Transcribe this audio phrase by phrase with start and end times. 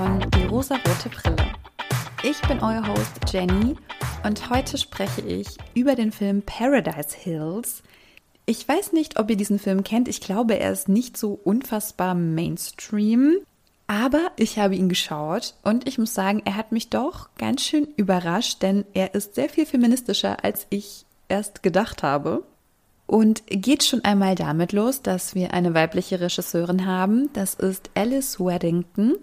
[0.00, 1.52] von Die rosarote Brille.
[2.22, 3.76] Ich bin euer Host Jenny
[4.24, 7.82] und heute spreche ich über den Film Paradise Hills.
[8.46, 10.08] Ich weiß nicht, ob ihr diesen Film kennt.
[10.08, 13.40] Ich glaube, er ist nicht so unfassbar Mainstream.
[13.88, 17.86] Aber ich habe ihn geschaut und ich muss sagen, er hat mich doch ganz schön
[17.96, 22.44] überrascht, denn er ist sehr viel feministischer, als ich erst gedacht habe.
[23.06, 27.28] Und geht schon einmal damit los, dass wir eine weibliche Regisseurin haben.
[27.34, 29.16] Das ist Alice Weddington.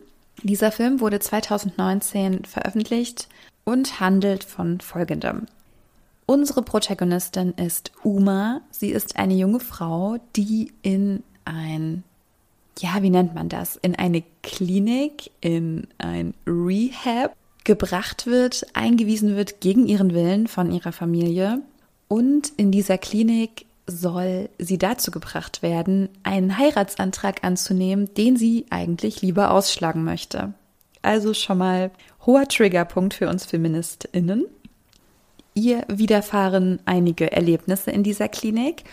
[0.43, 3.27] Dieser Film wurde 2019 veröffentlicht
[3.63, 5.47] und handelt von folgendem.
[6.25, 8.61] Unsere Protagonistin ist Uma.
[8.69, 12.03] Sie ist eine junge Frau, die in ein,
[12.79, 13.77] ja, wie nennt man das?
[13.77, 20.91] In eine Klinik, in ein Rehab gebracht wird, eingewiesen wird gegen ihren Willen von ihrer
[20.91, 21.61] Familie.
[22.09, 29.21] Und in dieser Klinik soll sie dazu gebracht werden, einen Heiratsantrag anzunehmen, den sie eigentlich
[29.21, 30.53] lieber ausschlagen möchte.
[31.01, 31.91] Also schon mal
[32.25, 34.45] hoher Triggerpunkt für uns Feministinnen.
[35.53, 38.83] Ihr widerfahren einige Erlebnisse in dieser Klinik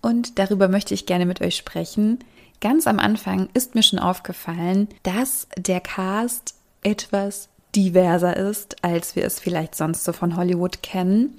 [0.00, 2.20] und darüber möchte ich gerne mit euch sprechen.
[2.60, 9.24] Ganz am Anfang ist mir schon aufgefallen, dass der Cast etwas diverser ist, als wir
[9.24, 11.38] es vielleicht sonst so von Hollywood kennen.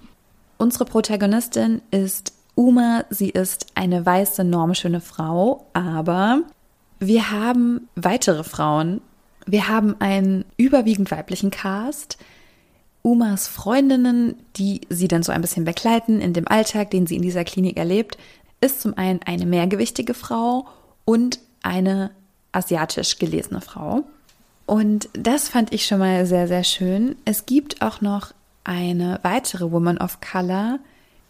[0.58, 6.41] Unsere Protagonistin ist Uma, sie ist eine weiße, normschöne Frau, aber
[6.97, 9.00] wir haben weitere Frauen.
[9.45, 12.17] Wir haben einen überwiegend weiblichen Cast.
[13.03, 17.22] Umas Freundinnen, die sie dann so ein bisschen begleiten in dem Alltag, den sie in
[17.22, 18.17] dieser Klinik erlebt,
[18.59, 20.66] ist zum einen eine mehrgewichtige Frau
[21.05, 22.09] und eine
[22.53, 24.03] asiatisch gelesene Frau.
[24.66, 27.17] Und das fand ich schon mal sehr, sehr schön.
[27.23, 30.80] Es gibt auch noch eine weitere Woman of Color,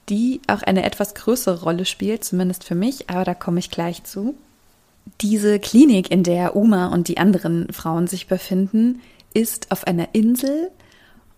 [0.09, 4.03] die auch eine etwas größere Rolle spielt, zumindest für mich, aber da komme ich gleich
[4.03, 4.35] zu.
[5.21, 9.01] Diese Klinik, in der Uma und die anderen Frauen sich befinden,
[9.33, 10.71] ist auf einer Insel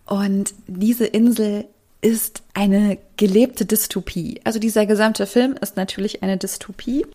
[0.05, 1.65] und diese Insel
[2.01, 4.39] ist eine gelebte Dystopie.
[4.43, 7.05] Also dieser gesamte Film ist natürlich eine Dystopie,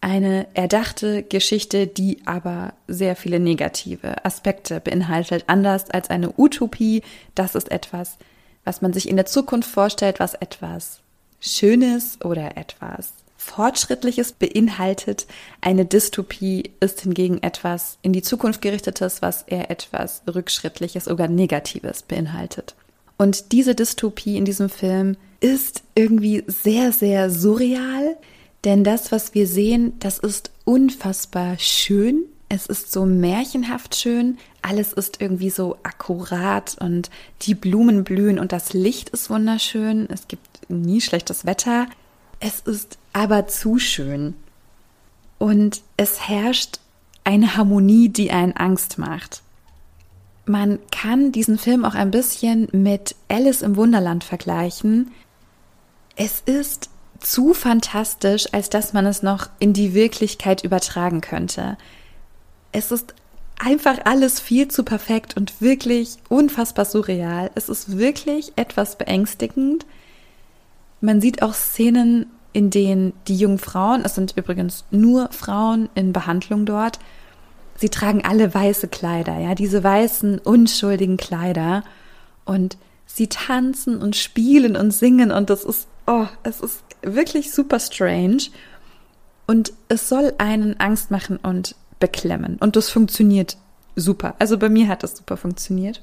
[0.00, 5.44] eine erdachte Geschichte, die aber sehr viele negative Aspekte beinhaltet.
[5.46, 7.02] Anders als eine Utopie,
[7.36, 8.18] das ist etwas,
[8.64, 11.01] was man sich in der Zukunft vorstellt, was etwas
[11.42, 15.26] Schönes oder etwas Fortschrittliches beinhaltet.
[15.60, 22.02] Eine Dystopie ist hingegen etwas in die Zukunft gerichtetes, was eher etwas Rückschrittliches oder Negatives
[22.02, 22.76] beinhaltet.
[23.18, 28.16] Und diese Dystopie in diesem Film ist irgendwie sehr, sehr surreal,
[28.64, 32.24] denn das, was wir sehen, das ist unfassbar schön.
[32.54, 34.36] Es ist so märchenhaft schön.
[34.60, 37.08] Alles ist irgendwie so akkurat und
[37.40, 40.06] die Blumen blühen und das Licht ist wunderschön.
[40.10, 41.86] Es gibt nie schlechtes Wetter.
[42.40, 44.34] Es ist aber zu schön.
[45.38, 46.80] Und es herrscht
[47.24, 49.40] eine Harmonie, die einen Angst macht.
[50.44, 55.10] Man kann diesen Film auch ein bisschen mit Alice im Wunderland vergleichen.
[56.16, 61.78] Es ist zu fantastisch, als dass man es noch in die Wirklichkeit übertragen könnte.
[62.72, 63.14] Es ist
[63.58, 67.50] einfach alles viel zu perfekt und wirklich unfassbar surreal.
[67.54, 69.86] Es ist wirklich etwas beängstigend,
[71.02, 76.12] man sieht auch Szenen, in denen die jungen Frauen, es sind übrigens nur Frauen in
[76.12, 76.98] Behandlung dort,
[77.76, 81.82] sie tragen alle weiße Kleider, ja, diese weißen, unschuldigen Kleider.
[82.44, 87.80] Und sie tanzen und spielen und singen und das ist, oh, es ist wirklich super
[87.80, 88.44] strange.
[89.46, 93.56] Und es soll einen Angst machen und beklemmen und das funktioniert
[93.96, 94.34] super.
[94.40, 96.02] Also bei mir hat das super funktioniert.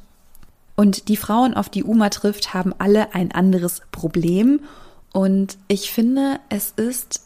[0.75, 4.61] Und die Frauen, auf die Uma trifft, haben alle ein anderes Problem
[5.11, 7.21] und ich finde, es ist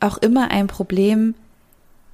[0.00, 1.34] auch immer ein Problem,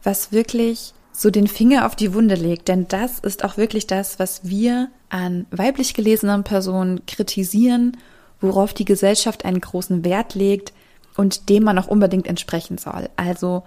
[0.03, 2.69] was wirklich so den Finger auf die Wunde legt.
[2.69, 7.97] Denn das ist auch wirklich das, was wir an weiblich gelesenen Personen kritisieren,
[8.41, 10.73] worauf die Gesellschaft einen großen Wert legt
[11.17, 13.09] und dem man auch unbedingt entsprechen soll.
[13.17, 13.63] Also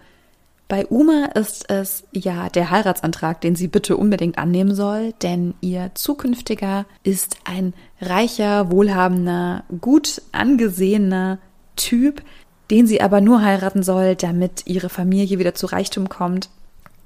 [0.74, 5.92] bei Uma ist es ja der Heiratsantrag, den sie bitte unbedingt annehmen soll, denn ihr
[5.94, 11.38] zukünftiger ist ein reicher, wohlhabender, gut angesehener
[11.76, 12.24] Typ,
[12.72, 16.50] den sie aber nur heiraten soll, damit ihre Familie wieder zu Reichtum kommt.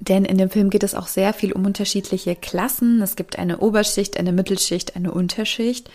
[0.00, 3.02] Denn in dem Film geht es auch sehr viel um unterschiedliche Klassen.
[3.02, 5.90] Es gibt eine Oberschicht, eine Mittelschicht, eine Unterschicht.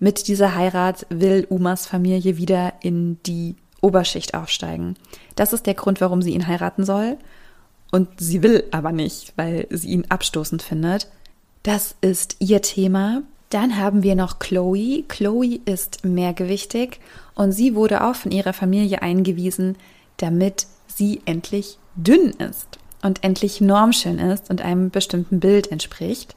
[0.00, 4.96] Mit dieser Heirat will Umas Familie wieder in die Oberschicht aufsteigen.
[5.34, 7.16] Das ist der Grund, warum sie ihn heiraten soll.
[7.92, 11.08] Und sie will aber nicht, weil sie ihn abstoßend findet.
[11.62, 13.22] Das ist ihr Thema.
[13.50, 15.04] Dann haben wir noch Chloe.
[15.08, 17.00] Chloe ist mehrgewichtig
[17.34, 19.76] und sie wurde auch von ihrer Familie eingewiesen,
[20.16, 22.78] damit sie endlich dünn ist.
[23.02, 26.34] und endlich normschön ist und einem bestimmten Bild entspricht.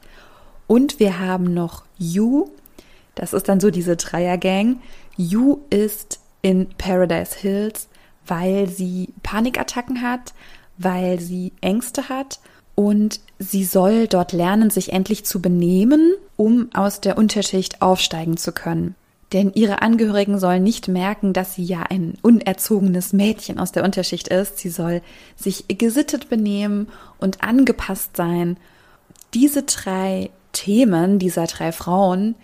[0.68, 2.48] Und wir haben noch Yu,
[3.16, 4.80] das ist dann so diese Dreiergang.
[5.16, 7.88] Yu ist in Paradise Hills,
[8.26, 10.34] weil sie Panikattacken hat,
[10.78, 12.40] weil sie Ängste hat
[12.74, 18.52] und sie soll dort lernen, sich endlich zu benehmen, um aus der Unterschicht aufsteigen zu
[18.52, 18.94] können.
[19.32, 24.28] Denn ihre Angehörigen sollen nicht merken, dass sie ja ein unerzogenes Mädchen aus der Unterschicht
[24.28, 24.58] ist.
[24.58, 25.02] Sie soll
[25.36, 26.88] sich gesittet benehmen
[27.18, 28.56] und angepasst sein.
[29.34, 32.34] Diese drei Themen dieser drei Frauen,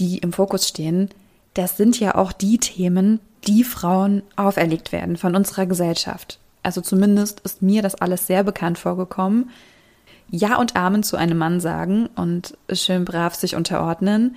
[0.00, 1.10] die im Fokus stehen,
[1.54, 6.38] das sind ja auch die Themen, die Frauen auferlegt werden von unserer Gesellschaft.
[6.62, 9.50] Also zumindest ist mir das alles sehr bekannt vorgekommen.
[10.30, 14.36] Ja und Amen zu einem Mann sagen und schön brav sich unterordnen,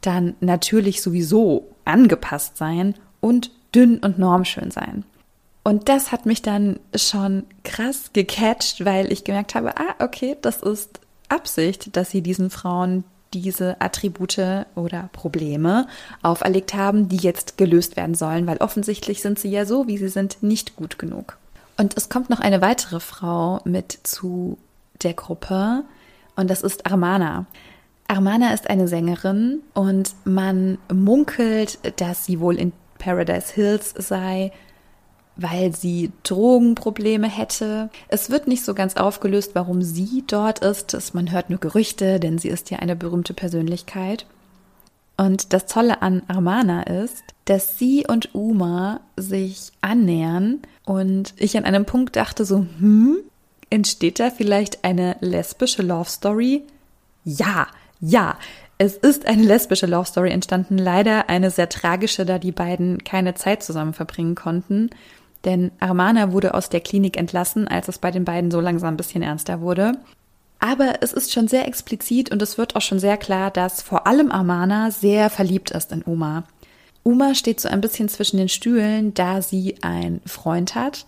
[0.00, 5.04] dann natürlich sowieso angepasst sein und dünn und normschön sein.
[5.64, 10.62] Und das hat mich dann schon krass gecatcht, weil ich gemerkt habe, ah, okay, das
[10.62, 13.04] ist Absicht, dass sie diesen Frauen
[13.40, 15.86] diese Attribute oder Probleme
[16.22, 20.08] auferlegt haben, die jetzt gelöst werden sollen, weil offensichtlich sind sie ja so, wie sie
[20.08, 21.38] sind, nicht gut genug.
[21.76, 24.58] Und es kommt noch eine weitere Frau mit zu
[25.02, 25.84] der Gruppe
[26.36, 27.46] und das ist Armana.
[28.06, 34.52] Armana ist eine Sängerin und man munkelt, dass sie wohl in Paradise Hills sei,
[35.36, 37.90] weil sie Drogenprobleme hätte.
[38.08, 41.14] Es wird nicht so ganz aufgelöst, warum sie dort ist.
[41.14, 44.26] Man hört nur Gerüchte, denn sie ist ja eine berühmte Persönlichkeit.
[45.16, 51.64] Und das Tolle an Armana ist, dass sie und Uma sich annähern und ich an
[51.64, 53.18] einem Punkt dachte so, hm,
[53.70, 56.62] entsteht da vielleicht eine lesbische Love Story?
[57.24, 57.68] Ja,
[58.00, 58.36] ja,
[58.76, 63.34] es ist eine lesbische Love Story entstanden, leider eine sehr tragische, da die beiden keine
[63.34, 64.90] Zeit zusammen verbringen konnten.
[65.44, 68.96] Denn Armana wurde aus der Klinik entlassen, als es bei den beiden so langsam ein
[68.96, 69.92] bisschen ernster wurde.
[70.58, 74.06] Aber es ist schon sehr explizit und es wird auch schon sehr klar, dass vor
[74.06, 76.44] allem Armana sehr verliebt ist in Uma.
[77.02, 81.04] Uma steht so ein bisschen zwischen den Stühlen, da sie einen Freund hat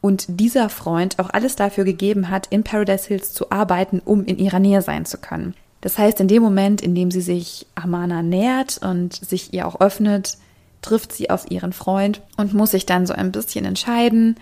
[0.00, 4.38] und dieser Freund auch alles dafür gegeben hat, in Paradise Hills zu arbeiten, um in
[4.38, 5.54] ihrer Nähe sein zu können.
[5.80, 9.80] Das heißt, in dem Moment, in dem sie sich Amana nähert und sich ihr auch
[9.80, 10.38] öffnet,
[10.82, 14.36] trifft sie auf ihren Freund und muss sich dann so ein bisschen entscheiden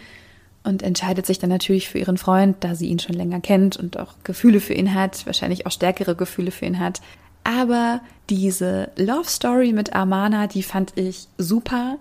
[0.65, 3.99] und entscheidet sich dann natürlich für ihren Freund, da sie ihn schon länger kennt und
[3.99, 7.01] auch Gefühle für ihn hat, wahrscheinlich auch stärkere Gefühle für ihn hat.
[7.45, 11.99] Aber diese Love Story mit Amana, die fand ich super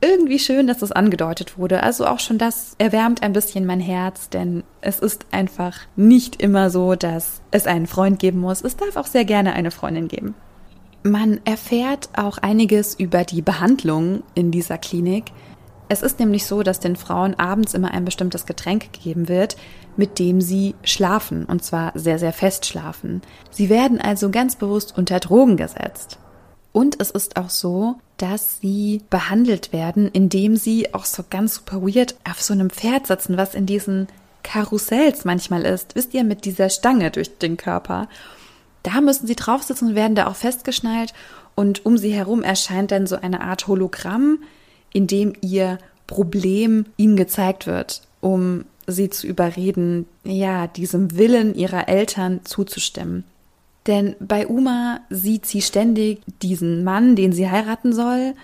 [0.00, 1.82] irgendwie schön, dass das angedeutet wurde.
[1.82, 6.70] Also auch schon das erwärmt ein bisschen mein Herz, denn es ist einfach nicht immer
[6.70, 8.62] so, dass es einen Freund geben muss.
[8.62, 10.34] Es darf auch sehr gerne eine Freundin geben.
[11.08, 15.32] Man erfährt auch einiges über die Behandlung in dieser Klinik.
[15.88, 19.56] Es ist nämlich so, dass den Frauen abends immer ein bestimmtes Getränk gegeben wird,
[19.96, 23.22] mit dem sie schlafen, und zwar sehr, sehr fest schlafen.
[23.50, 26.18] Sie werden also ganz bewusst unter Drogen gesetzt.
[26.72, 31.80] Und es ist auch so, dass sie behandelt werden, indem sie auch so ganz super
[31.80, 34.08] weird auf so einem Pferd sitzen, was in diesen
[34.42, 35.94] Karussells manchmal ist.
[35.94, 38.08] Wisst ihr, mit dieser Stange durch den Körper.
[38.82, 41.12] Da müssen sie drauf sitzen und werden da auch festgeschnallt.
[41.54, 44.38] Und um sie herum erscheint dann so eine Art Hologramm,
[44.92, 51.88] in dem ihr Problem ihnen gezeigt wird, um sie zu überreden, ja, diesem Willen ihrer
[51.88, 53.24] Eltern zuzustimmen.
[53.86, 58.34] Denn bei Uma sieht sie ständig diesen Mann, den sie heiraten soll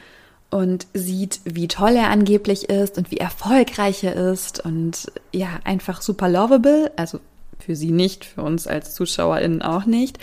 [0.50, 6.00] und sieht, wie toll er angeblich ist und wie erfolgreich er ist und ja, einfach
[6.00, 7.20] super lovable, also
[7.58, 10.18] für sie nicht, für uns als ZuschauerInnen auch nicht.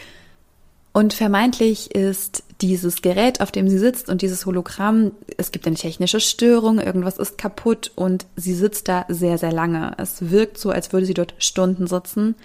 [0.93, 5.75] Und vermeintlich ist dieses Gerät, auf dem sie sitzt und dieses Hologramm, es gibt eine
[5.75, 9.93] technische Störung, irgendwas ist kaputt und sie sitzt da sehr, sehr lange.
[9.97, 12.35] Es wirkt so, als würde sie dort Stunden sitzen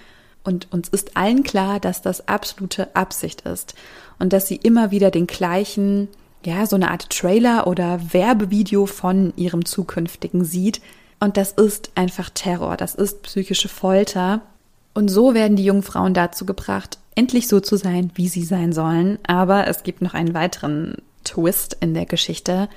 [0.47, 3.75] und uns ist allen klar, dass das absolute Absicht ist
[4.19, 6.09] und dass sie immer wieder den gleichen,
[6.45, 10.81] ja, so eine Art Trailer oder Werbevideo von ihrem zukünftigen sieht.
[11.19, 14.43] Und das ist einfach Terror, das ist psychische Folter.
[14.97, 18.73] Und so werden die jungen Frauen dazu gebracht, endlich so zu sein, wie sie sein
[18.73, 19.19] sollen.
[19.27, 22.71] Aber es gibt noch einen weiteren Twist in der Geschichte.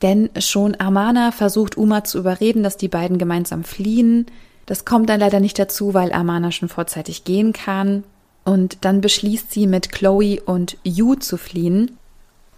[0.00, 4.24] Denn schon Armana versucht Uma zu überreden, dass die beiden gemeinsam fliehen.
[4.64, 8.04] Das kommt dann leider nicht dazu, weil Amana schon vorzeitig gehen kann.
[8.42, 11.98] Und dann beschließt sie mit Chloe und Yu zu fliehen.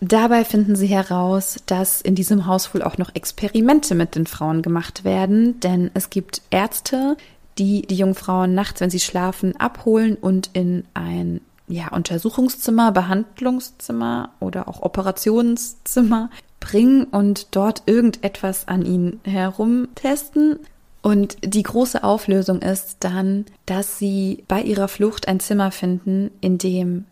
[0.00, 4.62] Dabei finden sie heraus, dass in diesem Haus wohl auch noch Experimente mit den Frauen
[4.62, 7.16] gemacht werden, denn es gibt Ärzte,
[7.58, 14.68] die die Jungfrauen nachts, wenn sie schlafen, abholen und in ein ja, Untersuchungszimmer, Behandlungszimmer oder
[14.68, 16.30] auch Operationszimmer
[16.60, 20.58] bringen und dort irgendetwas an ihnen herumtesten
[21.02, 26.58] Und die große Auflösung ist dann, dass sie bei ihrer Flucht ein Zimmer finden, in
[26.58, 27.06] dem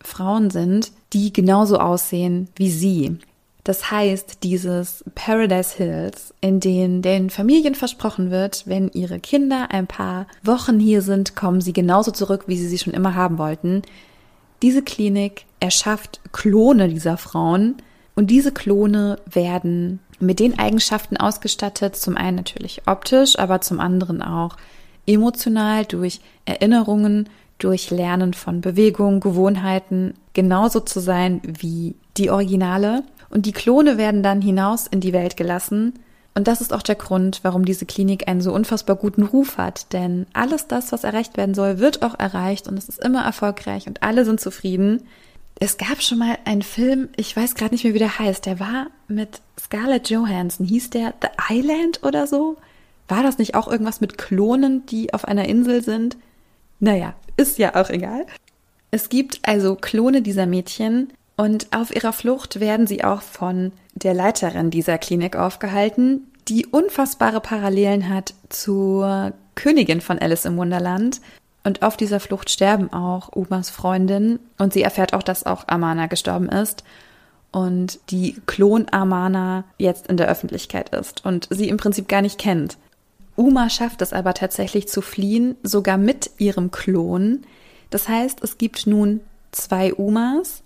[0.00, 3.18] Frauen sind, die genauso aussehen wie sie.
[3.64, 9.86] Das heißt, dieses Paradise Hills, in denen den Familien versprochen wird, wenn ihre Kinder ein
[9.86, 13.82] paar Wochen hier sind, kommen sie genauso zurück, wie sie sie schon immer haben wollten.
[14.62, 17.76] Diese Klinik erschafft Klone dieser Frauen
[18.16, 24.22] und diese Klone werden mit den Eigenschaften ausgestattet, zum einen natürlich optisch, aber zum anderen
[24.22, 24.56] auch
[25.06, 27.28] emotional durch Erinnerungen,
[27.58, 33.04] durch Lernen von Bewegung, Gewohnheiten, genauso zu sein wie die Originale.
[33.32, 35.94] Und die Klone werden dann hinaus in die Welt gelassen.
[36.34, 39.92] Und das ist auch der Grund, warum diese Klinik einen so unfassbar guten Ruf hat.
[39.92, 43.86] Denn alles das, was erreicht werden soll, wird auch erreicht und es ist immer erfolgreich
[43.86, 45.02] und alle sind zufrieden.
[45.58, 48.46] Es gab schon mal einen Film, ich weiß gerade nicht mehr, wie der heißt.
[48.46, 50.66] Der war mit Scarlett Johansson.
[50.66, 52.56] Hieß der The Island oder so?
[53.08, 56.16] War das nicht auch irgendwas mit Klonen, die auf einer Insel sind?
[56.80, 58.26] Naja, ist ja auch egal.
[58.90, 64.14] Es gibt also Klone dieser Mädchen und auf ihrer Flucht werden sie auch von der
[64.14, 71.20] Leiterin dieser Klinik aufgehalten, die unfassbare Parallelen hat zur Königin von Alice im Wunderland
[71.64, 76.06] und auf dieser Flucht sterben auch Umas Freundin und sie erfährt auch, dass auch Amana
[76.06, 76.82] gestorben ist
[77.52, 82.38] und die Klon Amana jetzt in der Öffentlichkeit ist und sie im Prinzip gar nicht
[82.38, 82.78] kennt.
[83.36, 87.42] Uma schafft es aber tatsächlich zu fliehen, sogar mit ihrem Klon.
[87.90, 89.20] Das heißt, es gibt nun
[89.52, 90.61] zwei Umas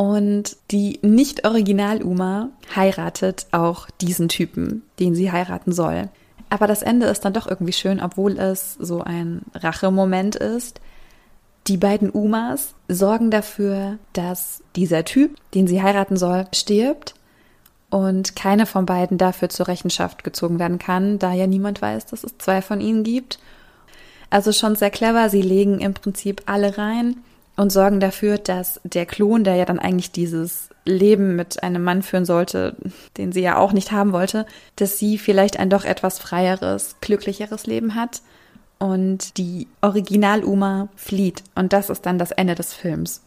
[0.00, 6.08] und die Nicht-Original-Uma heiratet auch diesen Typen, den sie heiraten soll.
[6.48, 10.80] Aber das Ende ist dann doch irgendwie schön, obwohl es so ein Rachemoment ist.
[11.66, 17.14] Die beiden Umas sorgen dafür, dass dieser Typ, den sie heiraten soll, stirbt
[17.90, 22.24] und keine von beiden dafür zur Rechenschaft gezogen werden kann, da ja niemand weiß, dass
[22.24, 23.38] es zwei von ihnen gibt.
[24.30, 27.16] Also schon sehr clever, sie legen im Prinzip alle rein
[27.56, 32.02] und sorgen dafür, dass der Klon, der ja dann eigentlich dieses Leben mit einem Mann
[32.02, 32.76] führen sollte,
[33.16, 37.66] den sie ja auch nicht haben wollte, dass sie vielleicht ein doch etwas freieres, glücklicheres
[37.66, 38.22] Leben hat
[38.78, 41.44] und die Original-Uma flieht.
[41.54, 43.22] Und das ist dann das Ende des Films.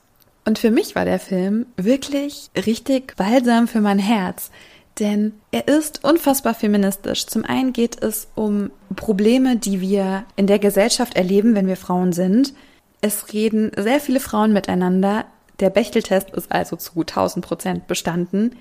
[0.45, 4.51] Und für mich war der Film wirklich richtig balsam für mein Herz.
[4.99, 7.25] Denn er ist unfassbar feministisch.
[7.25, 12.13] Zum einen geht es um Probleme, die wir in der Gesellschaft erleben, wenn wir Frauen
[12.13, 12.53] sind.
[13.03, 15.25] Es reden sehr viele Frauen miteinander.
[15.59, 18.55] Der Bechteltest ist also zu 1000 Prozent bestanden.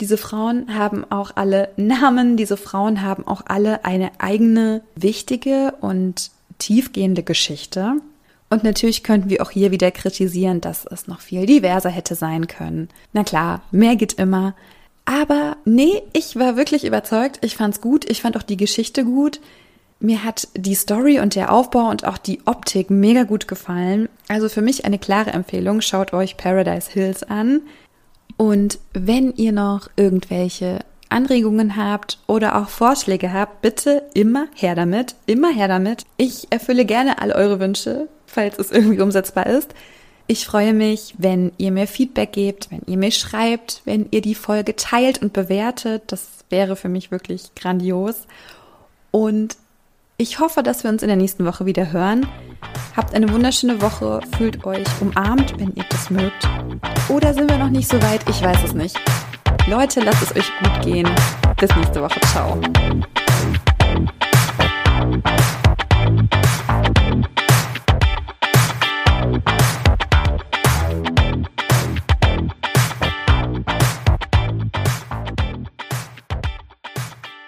[0.00, 6.30] Diese Frauen haben auch alle Namen, diese Frauen haben auch alle eine eigene wichtige und
[6.58, 7.94] tiefgehende Geschichte.
[8.48, 12.46] Und natürlich könnten wir auch hier wieder kritisieren, dass es noch viel diverser hätte sein
[12.46, 12.88] können.
[13.12, 14.54] Na klar, mehr geht immer.
[15.04, 17.40] Aber nee, ich war wirklich überzeugt.
[17.44, 18.08] Ich fand's gut.
[18.08, 19.40] Ich fand auch die Geschichte gut.
[20.00, 24.08] Mir hat die Story und der Aufbau und auch die Optik mega gut gefallen.
[24.28, 25.80] Also für mich eine klare Empfehlung.
[25.80, 27.62] Schaut euch Paradise Hills an.
[28.36, 30.78] Und wenn ihr noch irgendwelche
[31.08, 36.04] Anregungen habt oder auch Vorschläge habt, bitte immer her damit, immer her damit.
[36.16, 39.74] Ich erfülle gerne all eure Wünsche, falls es irgendwie umsetzbar ist.
[40.28, 44.34] Ich freue mich, wenn ihr mir Feedback gebt, wenn ihr mir schreibt, wenn ihr die
[44.34, 46.02] Folge teilt und bewertet.
[46.08, 48.26] Das wäre für mich wirklich grandios.
[49.10, 49.56] Und
[50.20, 52.26] ich hoffe, dass wir uns in der nächsten Woche wieder hören.
[52.96, 56.48] Habt eine wunderschöne Woche, fühlt euch umarmt, wenn ihr das mögt.
[57.08, 58.28] Oder sind wir noch nicht so weit?
[58.28, 59.00] Ich weiß es nicht.
[59.68, 61.08] Leute, lasst es euch gut gehen.
[61.56, 62.20] Bis nächste Woche.
[62.32, 62.60] Ciao.